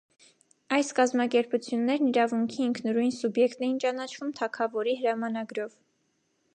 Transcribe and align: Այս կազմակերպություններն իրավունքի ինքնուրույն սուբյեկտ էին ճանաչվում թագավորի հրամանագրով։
Այս 0.77 0.87
կազմակերպություններն 0.99 2.09
իրավունքի 2.13 2.65
ինքնուրույն 2.69 3.13
սուբյեկտ 3.19 3.63
էին 3.67 3.79
ճանաչվում 3.85 4.33
թագավորի 4.41 5.01
հրամանագրով։ 5.05 5.79